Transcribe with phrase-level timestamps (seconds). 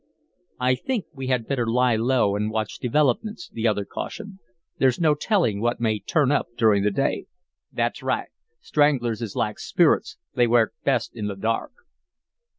[0.59, 4.39] "I think we had better lie low and watch developments," the other cautioned.
[4.79, 7.27] "There's no telling what may turn up during the day."
[7.71, 8.29] "That's right.
[8.61, 11.73] Stranglers is like spirits they work best in the dark."